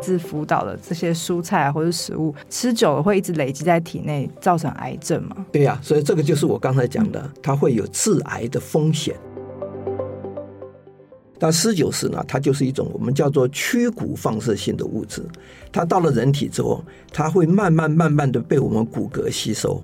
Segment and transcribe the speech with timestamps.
[0.00, 5.46] 自辅导的这些蔬菜啊，或者食物吃久了会一直累积在体内，造成癌症吗？
[5.52, 9.14] 对呀、啊，所以这个就是我刚才讲的，它会有致癌的风险。
[11.40, 15.22] 但施酒石呢，它就是一种我们叫做趋骨放射性的物质，
[15.70, 19.80] 它到了人体之后，它会慢慢慢慢的被我们骨骼吸收。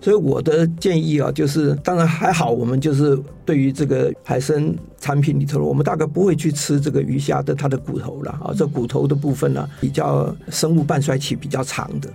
[0.00, 4.74] 所以我的建议啊，就是当然还好，我们就是对于这个海参
[5.04, 12.08] 产品里头了，我们大概不会去吃这个鱼虾的它的骨头了啊，这骨头的部分呢，比较生物半衰期比较长的。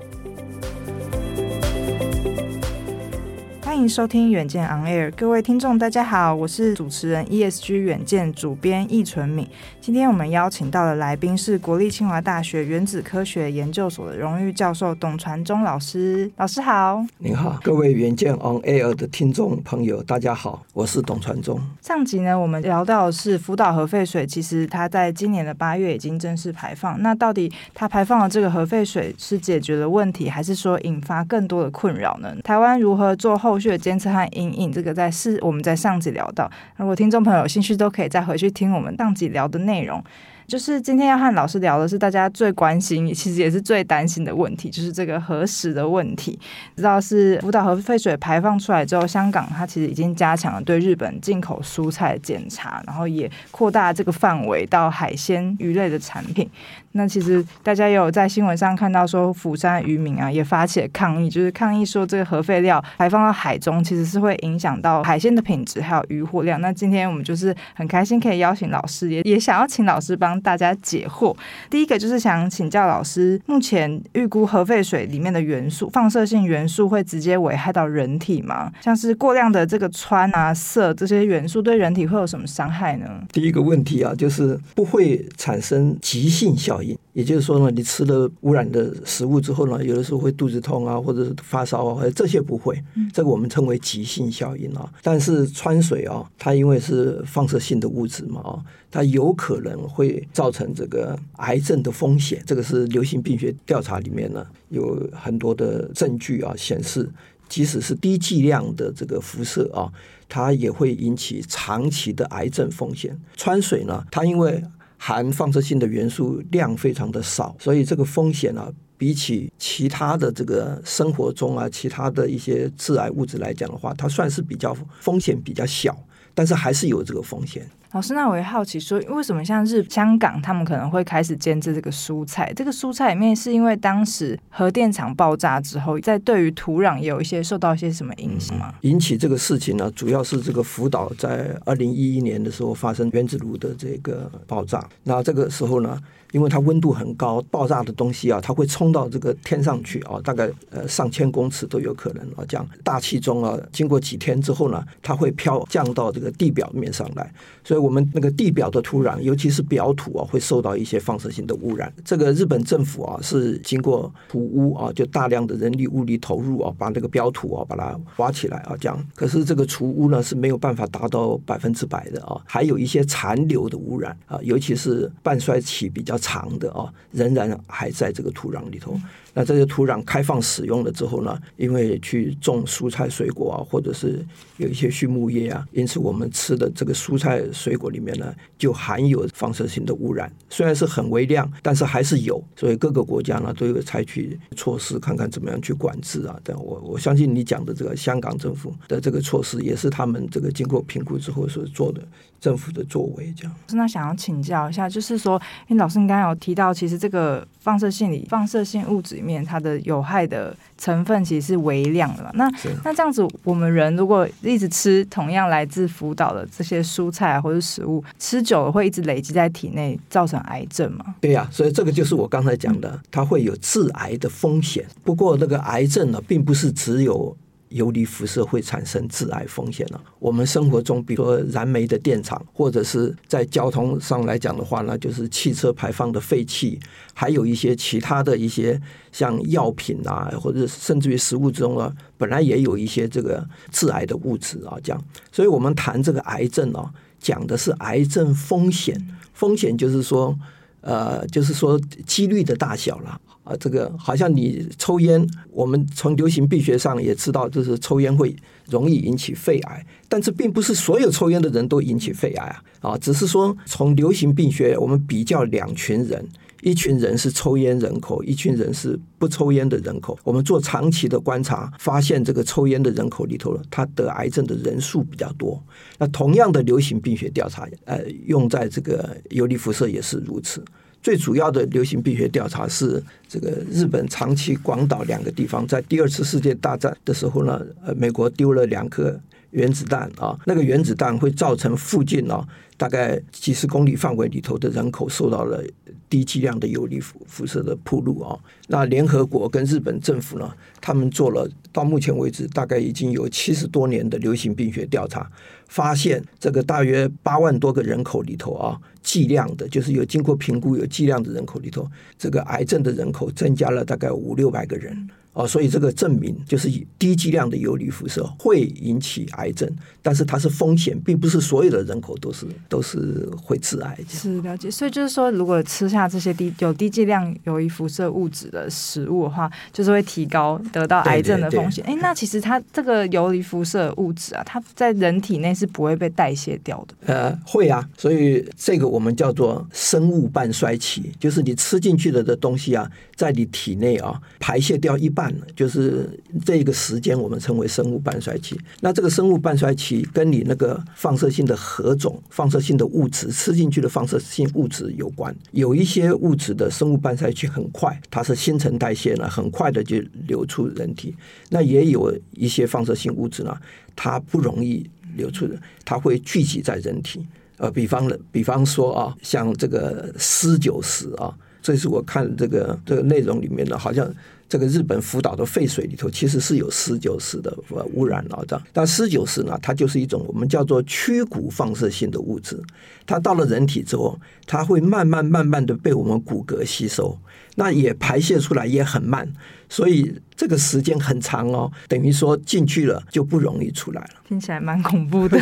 [3.79, 9.47] 迎收听远见 On Air，各位听众大家好，我是主持人 ESG 远见主编易纯敏。
[9.79, 16.29] 今天我们邀请到的来宾是国立清华大学原子科学研究所的荣誉教授董传忠老师。
[16.35, 21.59] 老师好，您好，各位远见 On Air 的听众朋友大家好，我是董传忠。
[21.81, 27.01] 上集呢，我们聊到的是福岛核废水，其实它在今年的八月已经正式排放。
[27.01, 32.35] 那到底它排放的这个核废水是解决了问题，还是说引发更多的困扰呢？
[32.43, 40.03] 台湾如何做后续的监测和阴影，这个在是我们在上集聊到，如果听众朋友有兴趣，都可以再回去听我们上集聊的内容。
[40.49, 46.37] 就是今天要和老师聊的是大家最关心，其实也是最担心的问题，就是这个核食的问题。
[46.75, 56.49] 知道是福岛核废水排放出来之后，香港它其实已经加强了对日本进口蔬菜的检查，然后也扩大这个范围到海鲜鱼类的产品。
[56.93, 66.59] 那其实大家也有在新闻上看到说，釜山渔民啊也发起了抗议，就是抗议说这个核废料排放到海中，其实是会影响到海鲜的品质还有渔获量。
[66.59, 71.35] 那今天我们就是很开心可以邀请老师，也也想要请老师帮大家解惑。
[71.69, 78.71] 第一个就是想请教老师，目前预估核废水里面的元素放射性元素会直接危害到人体吗？
[78.81, 83.07] 像是过量的这个氚啊、铯这些元素对人体会有什么伤害呢？
[83.31, 86.97] 第一个问题啊，就是不会产生急性效应。
[87.13, 92.81] 也就是说呢，你吃了污染的食物之后呢，有的时候会肚子痛啊，或者是发烧啊，或者这些不会，
[93.11, 94.89] 这个我们称为急性效应啊。
[95.03, 98.59] 但是氚水啊，它因为是放射性的物质嘛啊，
[98.91, 102.43] 它有可能会造成这个癌症的风险。
[102.45, 107.09] 这个是流行病学调查里面呢有很多的证据啊显示，
[107.47, 109.91] 即使是低剂量的这个辐射啊，
[110.27, 113.17] 它也会引起长期的癌症风险。
[113.35, 114.63] 川水呢，它因为
[114.97, 125.97] 含放射性的元素量非常的少，所以这个风险啊，比起其他的这个生活中啊，其他的一些致癌物质来讲的话，它算是比较风险比较小，
[126.39, 127.69] 但是还是有这个风险。
[127.91, 132.53] 老师，那我也好奇说，为什么像日香港他们可能会开始监制这个蔬菜？
[132.55, 138.73] 这个蔬菜里面是因为当时核电厂爆炸之后，在对于土壤也有一些受到一些什么影响吗？
[138.83, 144.87] 引起这个事情呢，主要是这个福岛在二零一一年的时候发生原子炉的这个爆炸。
[145.03, 145.99] 那这个时候呢，
[146.31, 152.45] 因为它温度很高，爆炸的东西啊，它会冲到这个天上去啊，大概呃上千公尺都有可能啊。
[152.47, 157.79] 这样大气中啊，经过几天之后呢，它会飘降到这个地表面上来，所以。
[157.79, 161.91] 我们那个地表的土壤，尤其是表土啊，会受到一些放射性的污染。
[162.03, 169.03] 这个日本政府啊，是经过土污啊，就大量的人力物力投入啊，把那个表土啊，把它挖起来啊，这样。
[169.15, 178.95] 可是这个除污呢，是没有办法达到百分之百的啊，还有一些残留的污染啊，尤其是半衰期比较长的啊，仍然还在这个土壤里头。
[179.33, 184.25] 那这些土壤开放使用了之后呢，因为去种蔬菜水果啊，或者是
[184.57, 190.29] 有一些畜牧业啊，因此我们吃的这个蔬菜水果里面呢，就含有放射性的污染。
[190.49, 192.43] 虽然是很微量，但是还是有。
[192.55, 196.37] 所以各个国家呢都有采取措施，看看怎么样去管制啊。
[196.43, 202.01] 但我我相信你讲的这个香港政府的这个措施，也是他们这个经过评估之后所做的
[202.39, 203.33] 政府的作为。
[203.35, 203.53] 这样。
[203.71, 209.43] 那想要请教一下，就是说，因为老师你刚刚有提到，其实这个放射性里放射性物质里面。
[209.43, 212.29] 它的有害的成分其实是微量的嘛？
[212.35, 212.51] 那
[212.83, 221.15] 那这样子，我们人如果一直吃同样来自福岛的这些蔬菜或者食物，吃久了会一直累积在体内，造成癌症吗？
[221.21, 224.85] 对呀、啊，所以这个就是我刚才讲的，它会有致癌的风险。
[225.03, 227.35] 不过那个癌症呢，并不是只有。
[227.69, 230.01] 游离辐射会产生致癌风险了。
[230.19, 236.79] 我们生活中，比如说燃煤的电厂，或者是在交通上来讲的话呢，就是汽车排放的废气，
[237.13, 238.79] 还有一些其他的一些
[239.11, 245.03] 像药品啊，或者甚至于食物中啊，本来也有一些这个致癌的物质啊，这样。
[245.31, 248.99] 所以我们谈这个癌症啊，讲的是癌症风险，
[249.33, 250.37] 风险就是说，
[250.81, 253.21] 呃，就是说几率的大小了。
[253.49, 258.35] 啊，这个好像你抽烟，我们从流行病学上也知道，就是抽烟会
[258.67, 262.45] 容易引起肺癌，但是并不是所有抽烟的人都引起肺癌
[262.81, 266.27] 啊，啊，只是说从流行病学我们比较两群人。
[266.61, 270.19] 一群人是抽烟人口，一群人是不抽烟的人口。
[270.25, 275.63] 我们做长期的观察，发现这个抽烟的人口里头，他得癌症的人数比较多。
[275.97, 280.61] 那同样的流行病学调查，呃，用在这个游离辐射也是如此。
[281.01, 289.19] 最主要的流行病学调查是这个日本长崎、广岛两个地方，在第二次世界大战的时候呢，呃，美国丢了两颗
[289.51, 292.47] 原子弹啊，那个原子弹会造成附近啊。
[292.77, 295.61] 大概几十公里范围里头的人口受到了
[296.09, 298.39] 低剂量的游离辐辐射的暴露啊。
[298.69, 300.49] 那联合国跟日本政府呢，
[300.79, 305.29] 他们做了到目前为止大概已经有七十多年的流行病学调查，
[305.67, 311.85] 发现这个大约八万多个人口里头啊，剂量的，就是有经过评估有剂量的人口里头，
[312.17, 315.09] 这个癌症的人口增加了大概五六百个人。
[315.39, 319.69] 哦，所以这个证明就是低剂量的游离辐射会引起癌症，
[320.01, 323.97] 但是它是风险，并不是所有的人口都是都是会致癌。
[324.09, 331.85] 是了解，所以就是说，如果吃下这些低有低剂量游离辐射物质的食物的话，就是会提高得到癌症的风险。
[331.85, 337.13] 哎，那其实它这个游离辐射物质啊，它在人体内是不会被代谢掉的。
[337.13, 345.28] 呃，会啊，所以这个我们叫做生物半衰期，就是你吃进去的的东西啊，在你体内啊排泄掉一半。
[345.55, 346.09] 就是
[346.45, 348.59] 这个时间，我们称为生物半衰期。
[348.81, 355.35] 那这个生物半衰期跟你那个放射性的核种、放射性的物质吃进去的放射性物质有关。
[355.51, 359.97] 有一些物质的生物半衰期很快，它是新陈代谢呢，很快的就
[360.27, 361.15] 流出人体。
[361.49, 363.55] 那也有一些放射性物质呢，
[363.95, 367.25] 它不容易流出的，它会聚集在人体。
[367.57, 374.09] 呃，比方比方说啊，像这个鍶酒石啊，这是我看这个这个内容里面的，好像。
[374.49, 377.55] 这个日本福岛的废水里头其实是有十九石的
[377.93, 378.65] 污染了，这样。
[378.73, 382.59] 但十九石呢，它就是一种我们叫做屈骨放射性的物质。
[383.05, 387.15] 它到了人体之后，它会慢慢慢慢的被我们骨骼吸收，
[387.55, 389.31] 那也排泄出来也很慢，
[389.69, 391.71] 所以这个时间很长哦。
[391.87, 394.09] 等于说进去了就不容易出来了。
[394.27, 395.39] 听起来蛮恐怖的。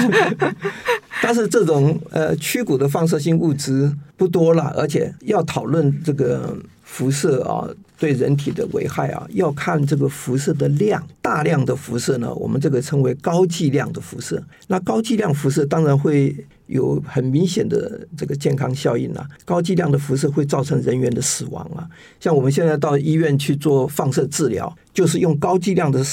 [1.21, 6.57] 但是这种呃屈骨的放射性物质不多了，而且要讨论这个。
[6.89, 7.67] 辐射啊，
[7.97, 11.05] 对人体的危害啊，要看这个辐射的量。
[11.21, 14.41] 大量的辐射呢，我们这个称为高剂量的辐射。
[14.67, 16.35] 那高剂量辐射当然会
[16.67, 19.27] 有很明显的这个健康效应啊。
[19.43, 21.87] 高剂量的辐射会造成人员的死亡啊。
[22.19, 26.03] 像我们现在到医院去做放射治疗，就是用高剂量的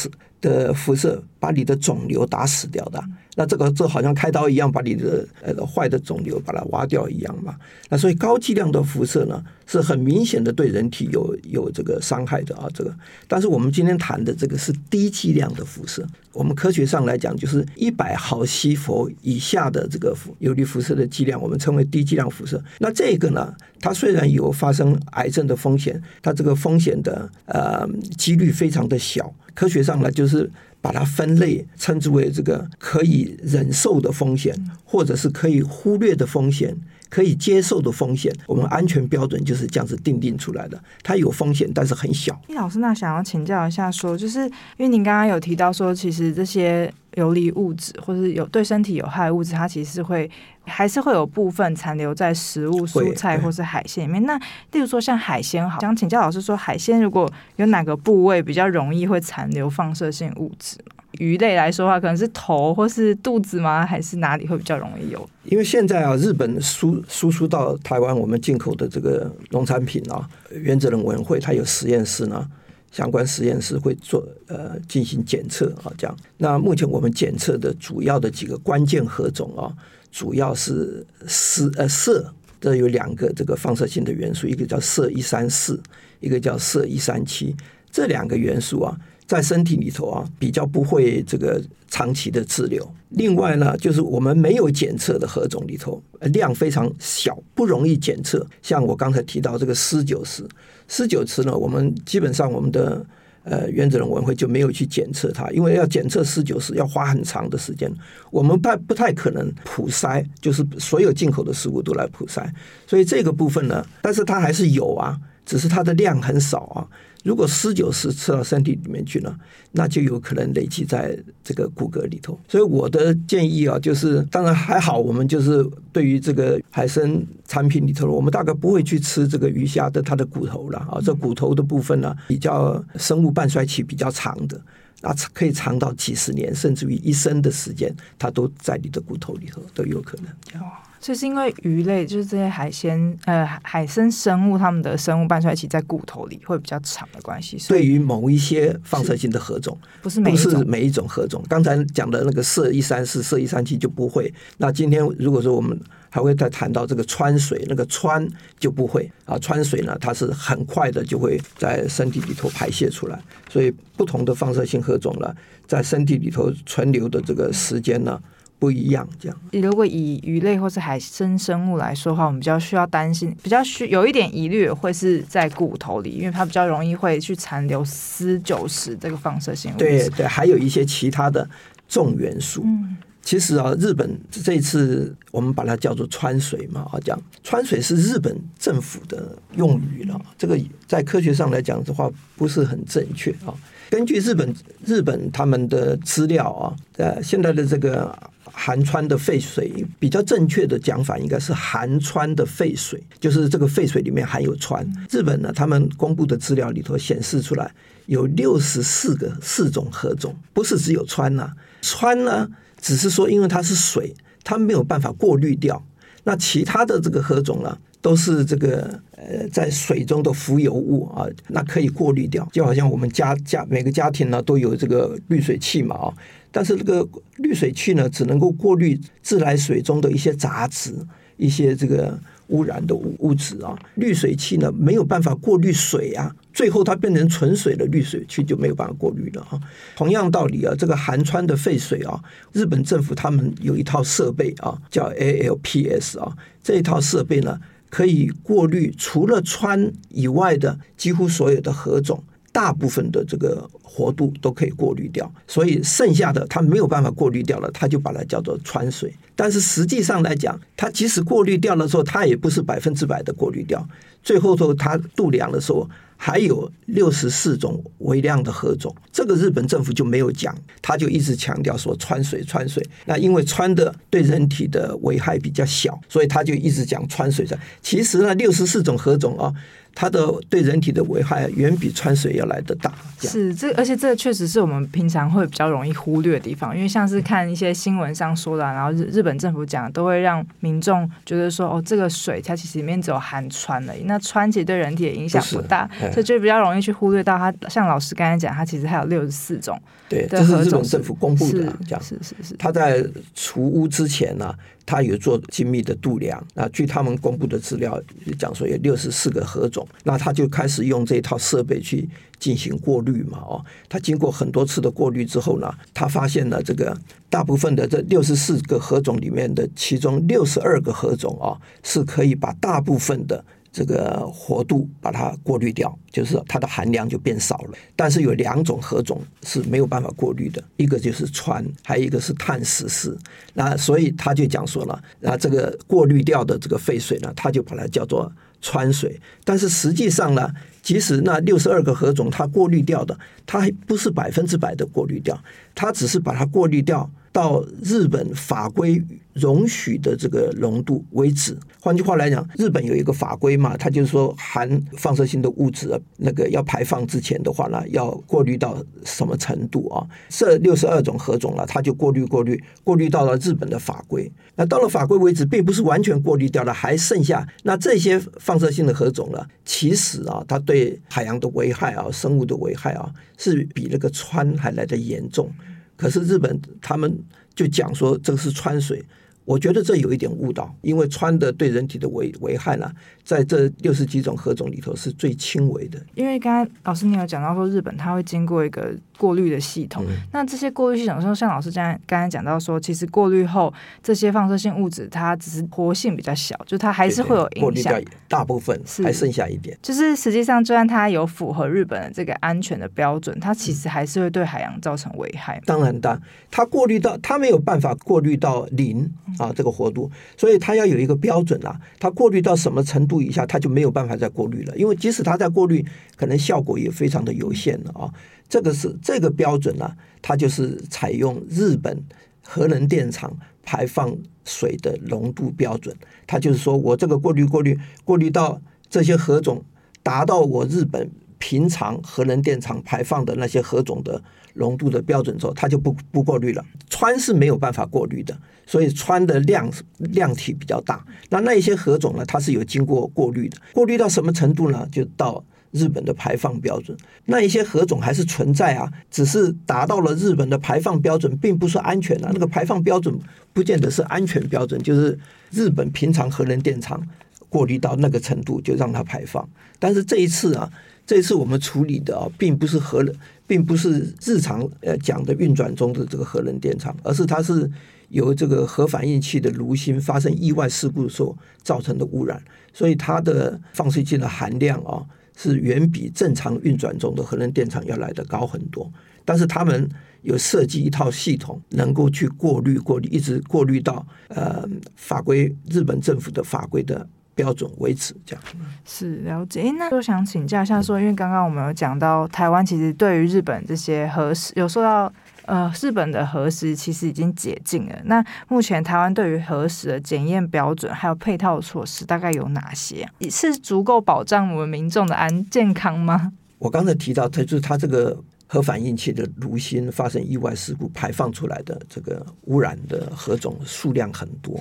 [0.41, 3.03] 的辐射把你的肿瘤打死掉的。
[3.37, 7.57] 那这个就好像开刀一样，把你的呃坏的肿瘤把它挖掉一样嘛。
[7.89, 12.69] 那所以高剂量的辐射呢，是很明显的对人体有有这个伤害的啊。
[12.73, 12.95] 这个，
[13.27, 16.07] 但是我们今天谈的这个是低剂量的辐射。
[16.33, 22.63] 我们科学上来讲，就是一百毫西弗以下的这个游离辐射的剂量，我们称为低剂量辐射。
[22.79, 29.33] 那这个呢，它虽然有发生癌症的风险，它这个风险的呃几率非常的小。
[29.55, 30.49] 科学上呢，就是。
[30.85, 34.55] 把它分类，称之为这个可以忍受的风险，
[34.85, 36.77] 或者是可以忽略的风险，
[37.15, 38.33] 可以接受的风险。
[38.47, 40.83] 我们安全标准就是这样子定定出来的。
[41.03, 42.37] 它有风险，但是很小。
[42.49, 50.29] 易老师，那想要请教一下说，说就是因为您刚刚有提到说，其实这些游离物质或是有对身体有害物质，它其实会。
[50.67, 54.25] 还是会有部分残留在食物、蔬菜或是海鲜里面。
[54.25, 54.35] 那
[54.73, 61.04] 例如说像海鲜，好，想请教老师说，海鲜如果有哪个部位比较容易会残留放射性物质吗？
[61.19, 63.85] 鱼类来说的话，可能是头或是肚子吗？
[63.85, 65.29] 还是哪里会比较容易有？
[65.44, 72.47] 因为现在啊，日本输输出到台湾我们进口的这个农产品啊，原子能委员会它有实验室呢，
[72.91, 76.17] 相关实验室会做呃进行检测啊，这样。
[76.39, 79.73] 那目前我们检测的主要的几个关键核种啊。
[80.17, 82.25] 主要是鍶呃銫，
[82.61, 85.83] 这有两个这个放射性的元素，一个叫銫一三四，
[86.21, 87.53] 一个叫銫一三七。
[87.91, 92.89] 这两个元素啊，在身体里头啊，比较不会这个长期的滞留。
[93.11, 96.03] 另外呢，就是我们没有检测的核种里头，
[96.33, 98.47] 量非常小，不容易检测。
[98.63, 100.47] 像我刚才提到这个鍶酒石，
[100.89, 103.05] 鍶酒石呢，我们基本上我们的。
[103.47, 107.93] 呃，原子能委员会就没有去检测它，因为要检测鍶酒石要花很长的时间，
[108.31, 112.49] 我们不不太可能普筛，就是所有进口的食物都来普筛，
[112.87, 115.21] 所以这个部分呢，但是它还是有啊。
[115.45, 116.89] 只是它的量很少啊。
[117.25, 119.35] 如果施久时吃到身体里面去呢，
[119.73, 122.39] 那就有可能累积在这个骨骼里头。
[122.47, 131.01] 所以我的建议啊，就是当然还好，我们就是对于这个海参产品里头，我们大概不会去吃这个鱼虾的它的骨头了啊。
[131.03, 134.61] 这骨头的部分呢，比较生物半衰期比较长的，
[135.01, 140.61] 那可以长到几十年，甚至于一生的时间，它都在你的骨头里头都有可能。
[141.05, 147.58] 就是因为鱼类，就是这些海鲜，呃，海生生物，它们的生物半衰期在骨头里会比较长的关系。
[147.69, 151.44] 对于某一些放射性的荷种，不是每一种，不是每一种荷种。
[151.46, 154.32] 刚才讲的那个铯一三四、铯一三七就不会。
[154.56, 158.27] 那今天如果说我们还会再谈到这个氚水，那个氚
[158.58, 159.37] 就不会啊。
[159.37, 163.20] 氚水呢，它是很快的就会在身体里头排泄出来。
[163.51, 165.31] 所以不同的放射性荷种呢，
[165.67, 168.19] 在身体里头存留的这个时间呢。
[168.65, 169.39] 不一样，这样。
[169.53, 179.85] 如果以鱼类或是海生生物来说的话，我们比较需要担心，比较需有一点疑虑，会是在骨头里，因为它比较容易会去残留锶九十这个放射性物质。
[179.85, 181.47] 对对，还有一些其他的
[181.87, 182.63] 重元素。
[182.65, 190.19] 嗯，其实啊，日本这次我们把它叫做川水嘛，啊，讲川水是日本政府的用语了。
[190.39, 193.53] 这个在科学上来讲的话，不是很正确啊。
[193.94, 194.53] 根据日本
[194.84, 198.13] 日本他们的资料啊，呃，现在的这个。
[198.56, 204.86] 含川的废水比较正确的讲法应该是含川的废水，就是这个废水里面含有川。
[205.10, 207.69] 日本呢，他们公布的资料里头显示出来
[208.06, 211.51] 有六十四个四种荷种，不是只有川呐。
[211.82, 212.48] 川呢，
[212.81, 215.84] 只是说因为它是水，它没有办法过滤掉。
[216.22, 222.46] 那其他的这个荷种呢，都是这个呃在水中的浮游物啊，那可以过滤掉。
[222.53, 226.15] 就好像我们家家每个家庭呢都有这个滤水器嘛啊。
[226.53, 230.94] 但是这个滤水器呢，只能够过滤自来水中的一些杂质、
[231.39, 233.75] 一些这个污染的物物质啊。
[233.94, 239.58] 滤水器呢，没有办法过滤水啊，最后它变成纯水的滤水器就没有办法过滤了啊。
[239.96, 247.58] 同样道理啊，这个含氚的废水啊，日本政府他们有一套设备啊，叫 ALPS 啊，这一套设备呢，
[247.94, 252.24] 可以过滤除了氚以外的几乎所有的核种。
[252.55, 259.15] 大部分的这个活度都可以过滤掉，所以剩下的它没有办法过滤掉了，它就把它叫做氚水。
[259.36, 263.86] 但是实际上来讲，它即使过滤掉了之后，它也不是百分之百的过滤掉。
[264.24, 272.84] 最后头它度量的时候，还有六十四种微量的荷种，这个日本政府就没有讲，他就一直强调说氚水氚水。
[273.05, 277.56] 那因为氚的对人体的危害比较小，所以他就一直讲氚水的。
[277.81, 279.55] 其实呢，六十四种荷种啊。
[279.96, 282.93] 它的对人体的危害远比氚水要来得大。
[283.20, 294.05] 是这，且这确实是我们平常会比较容易忽略的地方，因为像是看一些新闻上说的，然后日日本政府讲，都会让民众觉得说，哦，这个水它其实里面只有含氚而已。
[294.05, 297.53] 那氚其实对人体的影响不大，所以就比较容易去忽略到它。
[297.69, 299.81] 像老师刚才讲，它其实还有六十四种。
[300.08, 302.55] 对，这是日本政府公布的，这样是是是。
[302.56, 304.55] 他在除污之前呢、啊，
[304.86, 306.44] 他有做精密的度量。
[306.55, 308.00] 啊据他们公布的资料
[308.38, 309.86] 讲说，有六十四个核种。
[310.05, 316.96] 那他就开始用这套设备去进行过滤嘛，哦，他经过很多次的过滤之后呢，他发现了这个
[317.29, 323.44] 大部分的这六十四个核种里面的其中六十二个核种啊，是可以把大部分的。
[323.75, 327.71] 这个活度把它过滤掉，就是它的含量就变少了。
[327.97, 333.19] 但是有两种荷种是没有办法过滤的，一个就是氚，还有一个是碳十四。
[333.53, 338.31] 那所以他就讲说了，那这个过滤掉的这个废水呢，他就把它叫做
[338.63, 339.21] 氚水。
[339.43, 340.49] 但是实际上呢，
[340.81, 345.37] 即使那六十二个荷种它过滤掉的，它还不是百分之百的过滤掉，
[345.75, 347.11] 它只是把它过滤掉。
[347.34, 351.58] 到日本法规容许的这个浓度为止。
[351.81, 360.06] 换句话来讲，日本有一个法规嘛，它就是说含放射性的物质，那个要排放之前的话呢，要过滤到什么程度啊？
[360.29, 364.31] 这六十二种荷种了，它就过滤过滤过滤到了日本的法规。
[364.55, 375.50] 那到了法规为止，并不是完全过滤掉了，还剩下那这些放射性的荷种呢，其实啊，它对海洋的危害啊，生物的危害啊，是比那个川还来得严重。
[375.96, 377.19] 可是日本他们
[377.55, 379.05] 就讲说这个是川水，
[379.44, 382.91] 我觉得这有一点误导，因为穿的对人体的危危害呢，
[383.22, 385.98] 在这六十几种何种里头是最轻微的。
[386.15, 388.94] 因为刚才老师你有讲到说日本它会经过一个。
[389.17, 393.72] 过滤的系统，嗯、那这些过滤系统，说像老师刚才刚才讲到说，其实过滤后
[394.03, 397.63] 这些放射性物质，它只是活性比较小，就它还是会有影响。
[397.63, 399.79] 过滤掉大部分，还剩下一点。
[399.81, 405.63] 就是实际上，就算它有符合日本的这个安全的标准，它其实还是会对海洋造成危害。
[405.65, 406.20] 当然，当
[406.51, 415.84] 它过滤到它没有办法过滤到零啊，这个活度，所以它要有一个标准啊，它过滤到什么程度以下，它就没有办法再过滤了，因为即使它在过滤，
[416.17, 418.12] 可能效果也非常的有限了啊。
[418.48, 422.03] 这个是这个标准呢、它就是采用日本
[422.43, 428.60] 核能电厂排放水的浓度标准，它就是说我这个过滤过滤过滤到
[428.91, 429.64] 这些核种
[430.03, 434.22] 达到我日本平常核能电厂排放的那些核种的
[434.55, 436.65] 浓度的标准之后，它就不不过滤了。
[436.91, 441.05] 氚是没有办法过滤的，所以氚的量量体比较大。
[441.31, 444.89] 那那一些核种呢，它是有经过过滤的，过滤到什么程度呢？
[444.91, 445.44] 就到。
[445.75, 452.31] 日本的排放标准，那一些核种还是存在啊，只是达到了日本的排放标准，并不是安全啊。
[452.32, 453.13] 那个排放标准
[453.53, 455.19] 不见得是安全标准，就是
[455.51, 457.05] 日本平常核能电厂
[457.49, 459.44] 过滤到那个程度就让它排放。
[459.81, 460.70] 但是这一次啊，
[461.06, 463.15] 这次我们处理的啊，并不是核能，
[463.46, 467.70] 并不是日常呃讲的运转中的这个核能电厂，而是它是
[468.08, 472.43] 由这个核反应器的炉芯发生意外事故所造成的污染，
[472.73, 475.05] 所以它的放射性的含量啊。
[475.37, 478.89] 是远比正常运转中的核能电厂要来得高很多，
[479.25, 479.91] 但是他们
[480.23, 488.14] 有设计一套系统，能够去过滤、过滤，一直过滤到呃法规日本政府的法规的标准维持。
[488.24, 488.44] 这样
[488.84, 489.70] 是了解。
[489.79, 495.12] 那就想请教一下，说因为刚刚我们有讲到台湾其实对于日本这些核实有受到。
[495.46, 497.94] 呃，日本的核实其实已经解禁了。
[498.05, 503.06] 那目前台湾对于核实的检验标准还有配套措施，大概有哪些？
[503.29, 506.32] 是足够保障我们民众的安健康吗？
[506.56, 514.59] 我刚才提到，它就是它这个核反应器的炉芯发生意外事故排放出来的这个污染的核种数量很多，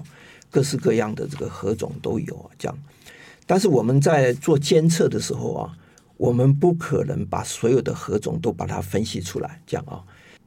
[0.54, 2.78] 各式各样的这个核种都有啊这样。
[3.48, 5.78] 但是我们在做监测的时候啊，
[6.16, 10.00] 我们不可能把所有的核种都把它分析出来，这样啊。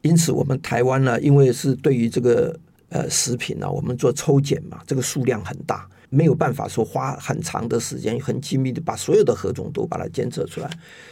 [0.02, 2.56] 因此，我们台湾呢，因为是对于这个
[2.90, 10.70] 呃食品呢，我们做抽检嘛，这个数量很大，没有办法说花很长的时间、很精密的把所有的核种都把它监测出来，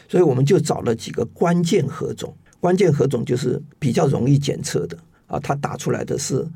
[0.08, 2.32] 所以我们就找了几个关键核种。
[2.60, 4.96] 关键核种就是比较容易检测的
[5.26, 6.46] 啊，它打出来的是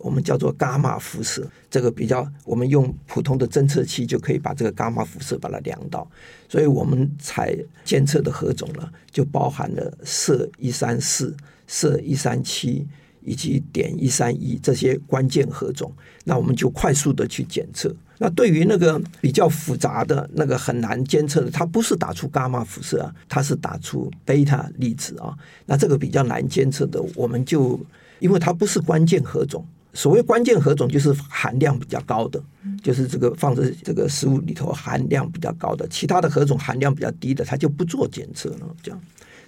[0.00, 6.08] 我们叫做伽马辐射，这个比较我们用普通的侦测器就可以把这个伽马辐射把它量到，
[6.48, 11.36] 所以我们采监测的核种呢，就包含了銫一三四。
[11.70, 12.88] 銫一三七
[13.20, 15.92] 以及碘一三一这些关键核种，
[16.24, 17.94] 那我们就快速的去检测。
[18.16, 25.36] 那对于那个比较复杂的那个很难监测的，它不是打出伽马辐射啊，它是打出贝塔粒子啊。
[25.66, 27.78] 那这个比较难监测的，我们就
[28.18, 29.62] 因为它不是关键核种。
[29.92, 32.42] 所谓关键核种就是含量比较高的，
[32.82, 38.76] 就是这个放在这个食物里头含量比较高的，其他的核种含量比较低的，它就不做检测了。
[38.82, 39.00] 这样，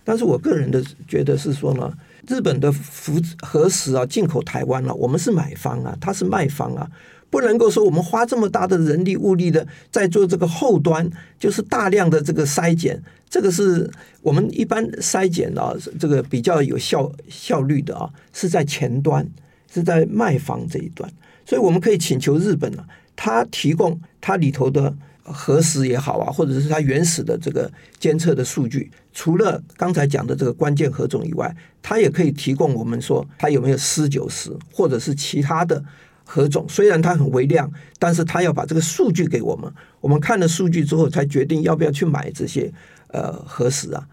[0.05, 1.93] 但是我个人的觉得是说呢。
[2.29, 6.89] 日本的辐核食啊，进口台湾了，我们是买方啊，他是卖方啊，
[7.31, 19.27] 不能够说我们花这么大的人力物力的在做这个后端，就是大量的这个筛检，这个是我们一般筛检啊，这个比较有效效率的啊，是在前端，
[19.73, 21.11] 是在卖方这一端，
[21.47, 24.95] 所以我们可以请求日本啊，他提供他里头的。
[25.23, 35.85] 核实也好啊，或者是它原始的这个监测的数据，除了刚才讲的这个关键核种以外，它也可以提供我们说它有没有鍶九十，或者是其他的
[36.25, 36.67] 核种。
[36.69, 42.73] 虽然它很微量，但是它要把这个数据给我们，我们看了数据之后才决定要不要去买这些
[43.09, 44.05] 呃核实啊，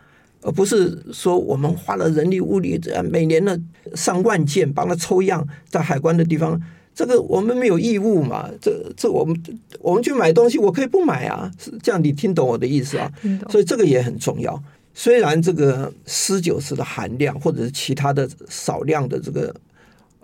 [0.47, 3.59] 而不是说我们花了人力物力，这样每年的
[3.95, 6.59] 上万件帮他抽样，在海关的地方。
[6.95, 8.49] 这个我们没有义务嘛？
[8.61, 9.37] 这这我们
[9.81, 13.11] 我们去买东西，我可以不买啊，是这样，你听懂我的意思啊？
[13.49, 14.57] 所以这个也很重要。
[14.93, 19.53] 虽然这个十九十的含量或者是其他的少量的这个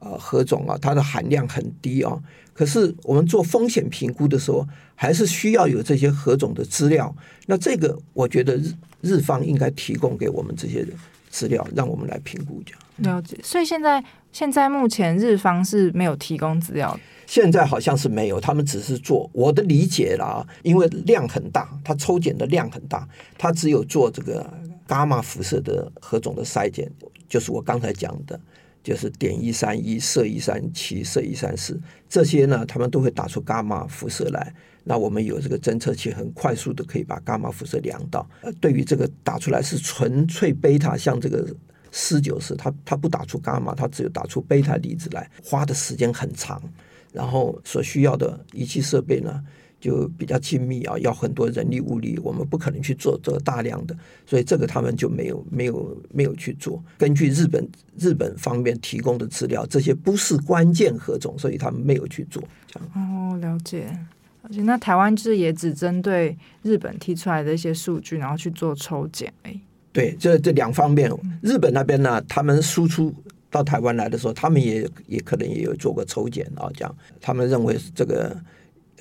[0.03, 2.21] 呃核种啊，它的含量很低啊，
[2.53, 7.15] 可是我们做风险评估的时候，还是需要有这些何种的资料。
[7.47, 10.85] 那这个我觉得日日方应该提供给我们这些
[11.29, 12.77] 资料，让我们来评估一下。
[12.97, 13.37] 了解。
[13.41, 14.03] 所以现在。
[14.33, 24.51] 现在目前日方是没有提供资料，现在好像是没有，他们只是做我的理解啦，因为量很大，它抽检的量很大，它只有做这个
[24.87, 26.91] 伽马辐射的何种的筛检，
[27.29, 28.41] 就是我刚才讲的，
[28.83, 38.29] 就是碘一三一、銫一三七、銫一三四这些呢，他们都会打出伽马辐射来，那我们有这个侦测器，很快速的可以把伽马辐射量到。
[38.41, 41.47] 呃，对于这个打出来是纯粹贝塔，像这个。
[41.95, 46.59] 四九四，它它不打出伽马，它只有打出贝塔粒子来，花的时间很长，
[47.11, 49.43] 然后所需要的仪器设备呢，
[49.83, 53.93] 就比较精密啊，要很多人力物力，我们不可能去做这个大量的，
[54.25, 56.81] 所以这个他们就没有没有没有去做。
[56.97, 57.67] 根据日本
[57.97, 62.41] 日本方面提供的资料，这些不是关键何种，所以他们没有去做。
[62.65, 63.85] 这样哦，了解。
[64.43, 69.33] 而且那台湾就是也只针对日本提出来的一些数据，然后去做抽检。
[69.41, 69.53] 哎，
[69.91, 73.13] 对，这这两方面，日本那边呢，他们输出
[73.49, 78.33] 到台湾来的时候，他们也也可能也有做过抽检啊，这样他们认为这个。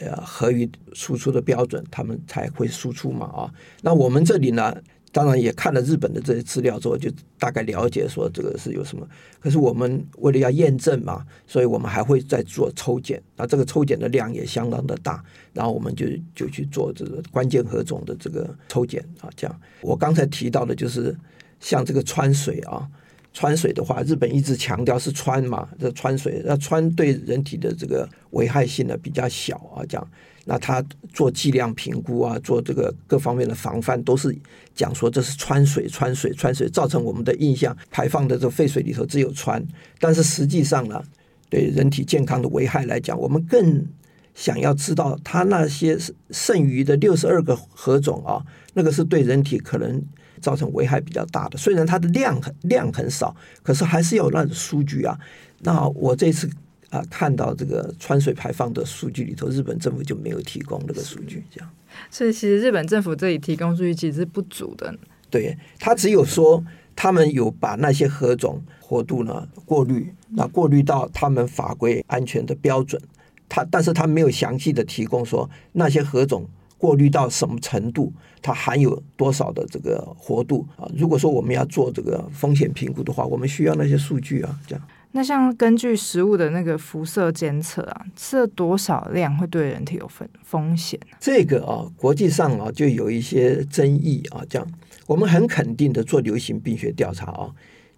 [0.01, 3.55] 呃，合于输出的标准，他们才会输出嘛啊。
[3.83, 4.75] 那我们这里呢，
[5.13, 9.07] 当然也看了日本的这些资料之后，就大概了解说这个是有什么。
[9.39, 13.23] 可是我们为了要验证嘛，所以我们还会再做抽检。
[13.37, 19.31] 那这个抽检的量也相当的大，然后我们就就去做这个关键荷种的这个抽检啊。
[19.37, 21.15] 这样，我刚才提到的就是
[21.61, 22.89] 像这个川水啊。
[23.35, 30.09] 氚水的话，日本一直强调是氚嘛，这氚水，那氚对人体的这个危害性呢比较小啊，这样，
[30.45, 34.37] 那他做剂量评估啊，做这个各方面的防范，都是
[34.75, 39.63] 讲说这是氚水，氚水，氚水，造成我们的印象排放的这废水里头只有氚，
[39.99, 41.03] 但是实际上呢，
[41.49, 43.87] 对人体健康的危害来讲，我们更
[44.35, 45.99] 想要知道它那些
[46.31, 50.05] 剩余的六十二个荷种啊，那个是对人体可能。
[50.43, 55.19] 造成危害比较大的，虽然它的量很量很少，可是还是有那种数据啊。
[55.61, 56.51] 那我这次
[56.91, 61.71] 啊看到这个川水排放的数据里头，日本政府就没有提供那个数据，这样。
[62.11, 64.93] 所以其实日本政府这里提供数据其实是不足的。
[65.31, 66.63] 对，他只有说
[66.97, 73.01] 他们有把那些何种活度呢过滤，那过滤到他们法规安全的标准。
[73.49, 76.47] 他但是他没有详细的提供说那些何种。
[76.83, 80.91] 过滤到什么程度，它含有多少的这个活度啊？
[80.97, 84.59] 如果说我们要做这个风险评估的话，我们需要那些数据啊。
[84.67, 90.99] 这样，那像根据食物的那个辐射监测啊，吃了多少量会对人体有风风险？
[91.21, 94.43] 这个啊，国际上啊就有一些争议啊。
[94.51, 94.69] 这样，
[95.07, 97.49] 我们很肯定的做流行病学调查啊，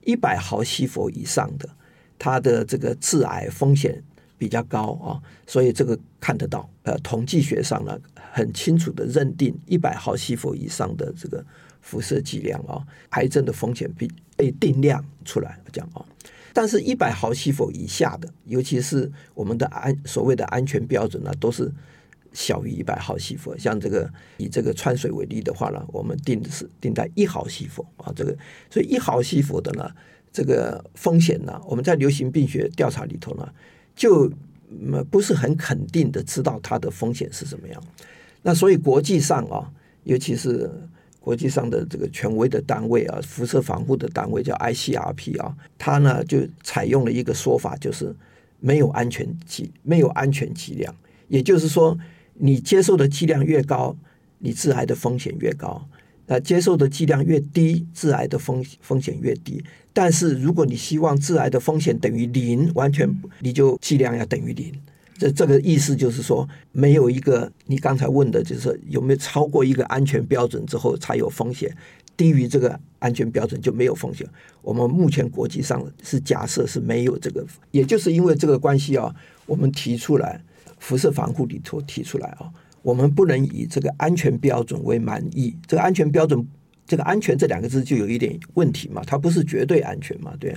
[0.04, 1.66] 一百毫西弗以上的，
[2.18, 4.04] 它的这个致癌风险
[4.36, 5.16] 比较高啊，
[5.46, 6.68] 所以这个看得到。
[6.82, 7.98] 呃，统计学上呢。
[8.34, 11.46] 很清楚的认定一百毫西弗以上的这个
[11.80, 16.04] 辐射剂量啊，癌症的风险被被定量出来讲啊。
[16.52, 21.72] 但是，一百毫西弗以下的，尤其是我们的安所谓的安全标准呢，都是
[22.32, 23.56] 小于一百毫西弗。
[23.56, 28.12] 像这个以这个氚水为例的话呢，我们定的是定在一毫西弗啊。
[28.16, 28.36] 这个
[28.68, 29.88] 所以一毫西弗的呢，
[30.32, 33.48] 这个风险呢，我们在流行病学调查里头呢，
[33.94, 34.28] 就
[35.08, 37.80] 不是很肯定的知道它的风险是什么样。
[38.46, 40.70] 那所以国际上啊，尤其是
[41.18, 48.14] 国际上的这个权威的单位啊，辐射防护的单位叫 ICRP 啊，它呢就采用了一个说法，就是
[48.60, 50.94] 没有安全剂，没有安全剂量。
[51.28, 51.98] 也就是说，
[52.34, 53.96] 你接受的剂量越高，
[54.40, 55.88] 你致癌的风险越高；
[56.26, 59.64] 那接受的剂量越低，致癌的风风险越低。
[59.94, 63.08] 但是如果你希望致癌的风险等于零，完全
[63.40, 64.74] 你就剂量要等于零。
[65.16, 71.74] 这这个意思就是说，没有一个你刚才问的，就是有没有超过一个安全标准之后才有风险，
[72.16, 74.26] 低于这个安全标准就没有风险。
[74.60, 79.14] 我们目前国际上是假设是没有这个，也就是因为这个关系啊，
[79.46, 80.42] 我们提出来
[80.78, 82.50] 辐射防护里头提出来啊，
[82.82, 85.54] 我们不能以这个安全标准为满意。
[85.66, 86.44] 这个安全标准，
[86.86, 90.56] 这个安全这两个字就有一点问题嘛，它不是绝对安全嘛，对。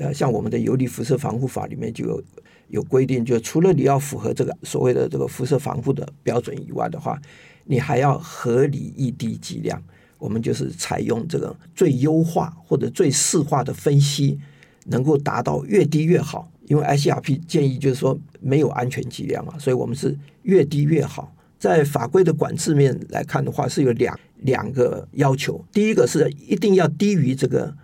[0.00, 2.22] 呃，像我们的游离辐射防护法里面就有
[2.68, 7.20] 有规定，就除了你要符合这个所谓的这个辐射防护的标准以外的话，
[7.66, 9.82] 你还要合理一低剂量。
[10.18, 14.38] 我们就是采用这个最优化或者最适化的分析，
[14.86, 16.50] 能够达到越低越好。
[16.66, 21.30] 因为 ICRP 建议就是说没有安全剂量嘛，所以我们是越低越好。
[21.58, 27.76] 在法规的管制面来看的话，是有两两个要求，第一个是一定要低于这个。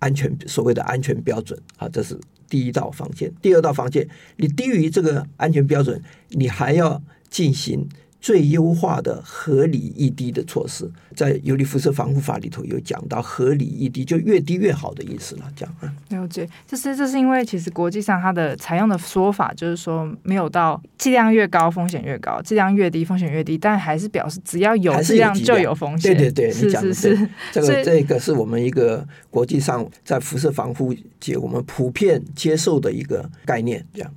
[0.00, 3.32] 安全所谓的安全标准啊，这是第一道防线。
[3.40, 7.88] 第二道防线，你低于这个安全标准，你还要进行。
[8.20, 15.50] 最优化的合理一低的措施，在尤利辐射防护法里头有讲到合理一低，就越低越好的意思了。
[15.56, 16.46] 这样啊，了解。
[16.66, 26.14] 就是这是因为其实国际上它的采用的说法就是说，没有到剂量越高风险越高，剂量越低风险越低，但还是表示只要有剂量就有风险。
[26.14, 33.84] 对对对，是是是，这个这个是我们一个国际上在辐射防护界我们普遍接受的一个概念。
[33.94, 34.12] 这样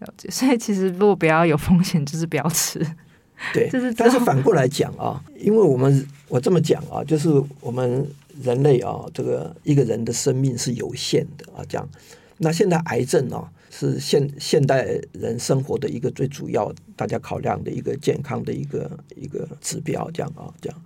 [0.00, 0.28] 了解。
[0.30, 2.84] 所以其实如果不要有风险，就是不要吃。
[3.52, 7.28] 对，但是反过来讲啊，因为我们我这么讲啊，就是
[7.60, 8.06] 我们
[8.42, 11.88] 人类啊，这个一个人的生命是有限的啊，这样。
[12.38, 20.82] 那现在癌症啊，是现现代人生活的一个最主要大家考量的一个健康的一个一个指标，这样啊，这样。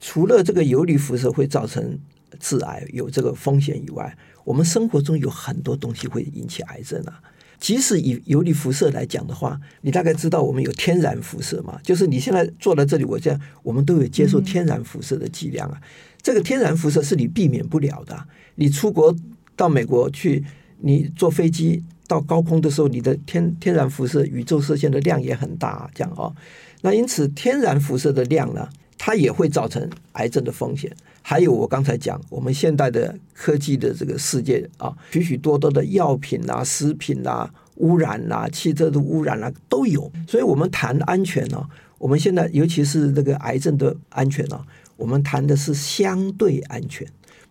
[0.00, 1.98] 除了这个游离辐射会造成
[2.38, 7.20] 致癌有这个风险以外，我们生活中有很多东西会引起癌症啊。
[7.60, 11.78] 即使以游离辐射来讲的话，你大概知道我们有天然辐射嘛？
[11.82, 15.78] 就是你现在坐在这里，我这样，我们都有接受天然辐射的剂量啊。
[16.22, 18.26] 这个天然辐射是你避免不了的。
[18.54, 19.14] 你出国
[19.56, 20.42] 到美国去，
[20.78, 26.34] 你坐飞机到高空的时候，你的天天然辐射、宇宙射线的量也很大，这样哦。
[26.80, 30.90] 那因此，天然辐射的量呢，它也会造成癌症的风险。
[31.22, 40.10] 还有我刚才讲，我们现代的科技的这个世界啊，许许多多的药品啊、食品啊、污染啊、汽车的污染啊都有。
[40.26, 41.62] 所以，我们谈安全呢、
[41.98, 44.60] 我们现在尤其是这个癌症的安全呢、
[44.96, 47.06] 我们谈的是相对安全，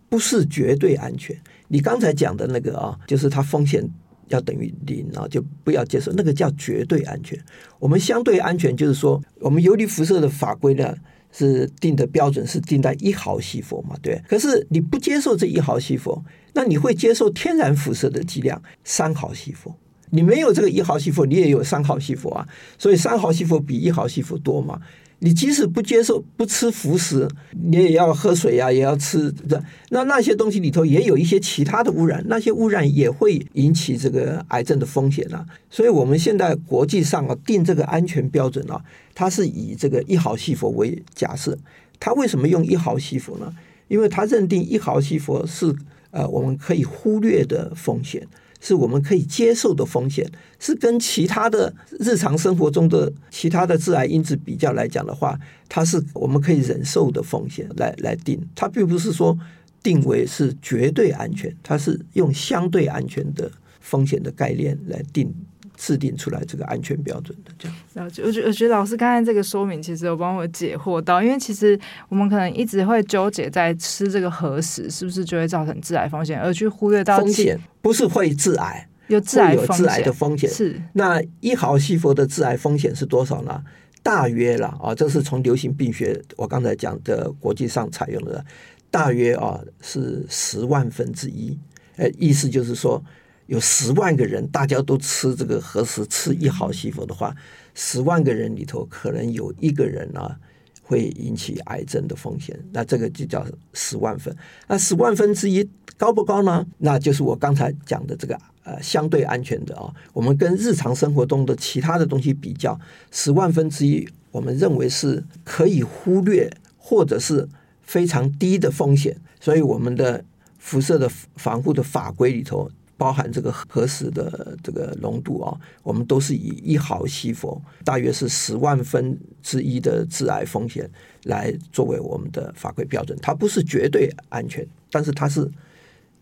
[0.08, 1.34] 不是绝对安全。
[1.68, 3.88] 你刚才讲的那个啊，就是它风险
[4.28, 7.38] 要等于零啊，就不要接受，那个叫绝对安全。
[7.78, 10.94] 我们相对安全就是说，我们游离辐射的法规呢。
[11.32, 13.96] 是定的标准是定在一毫西弗嘛？
[14.02, 14.20] 对。
[14.28, 16.22] 可是你不接受这一毫西弗，
[16.54, 19.74] 那你会接受天然辐射的剂量三毫西弗。
[20.10, 22.46] 你没有这个一毫西弗，你也有三毫西弗啊。
[22.78, 24.80] 所以三毫西弗比一毫西弗多嘛。
[25.22, 29.62] 你即使不接受不吃辅食，你也要喝水呀、啊，也要吃的。
[29.90, 35.44] 那那些东西里头也有一些其他的污染，那些污染也会引起这个癌症的风险啊。
[35.68, 38.82] 所以我们现在国际上啊定这个安全标准啊，
[39.14, 41.58] 它是以这个一毫西弗为假设。
[41.98, 43.52] 它为什么用一毫西弗呢？
[43.88, 45.76] 因为它认定一毫西弗是
[46.12, 48.26] 呃我们可以忽略的风险。
[48.60, 59.36] 是我们可以接受的风险，是跟其他的日常生活中的其他的致癌因子比较来讲的话，它是我们可以忍受的风险来来定，它并不是说
[59.82, 65.34] 定为是绝对安全，它是用相对安全的风险的概念来定。
[65.80, 68.22] 制定出来这个安全标准的这样，了解。
[68.22, 71.78] 我觉我觉得老师刚才这个说明其实有帮我解惑到，因为其实
[72.10, 80.78] 我们可能一直会纠结在吃这个核食是不是就会造成致癌风险，而去忽略到风险不是会致癌，有致癌有致癌的风险是。
[80.92, 83.62] 那一毫西弗的致癌风险是多少呢？
[84.02, 88.44] 大约了啊，这是从流行病学我刚才讲的国际上采用的，
[88.90, 91.58] 大约啊是十万分之一。
[91.96, 93.02] 呃，意思就是说。
[93.50, 97.34] 有十万个人，大家都吃这个核食，吃一毫西弗的话，
[97.74, 100.38] 十万个人里头可能有一个人啊
[100.84, 104.32] 会引起癌症的风险，那这个就叫十万分。
[104.68, 106.64] 那十万分之一高不高呢？
[106.78, 109.92] 那就是我刚才讲的这个呃相对安全的啊。
[110.12, 112.78] 我们跟日常生活中的其他的东西比较，
[113.10, 117.48] 十万分之一，我们认为是可以忽略或者是
[117.82, 119.16] 非常低的风险。
[119.40, 120.24] 所以我们的
[120.56, 122.70] 辐射的防护的法规里头。
[123.00, 130.86] 包含这个核食的这个浓度啊，我们都是以一毫西弗，大约是十万分之一的致癌风险
[131.24, 133.18] 来作为我们的法规标准。
[133.22, 135.50] 它不是绝对安全，但是它是。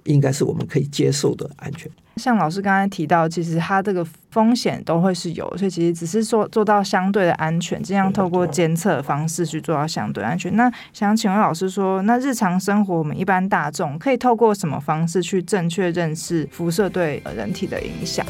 [0.04, 1.90] 应该是我们可以接受的安全。
[2.16, 10.56] 像老师刚才提到，其实它这个风险都会是有，所以其实只是说做到相对的安全，尽量透过监测方式去做到相对安全。
[10.56, 18.26] 那想请问老师说，那日常生活我们一般大众可以透过什么方式去正确认识辐射对人体的影响？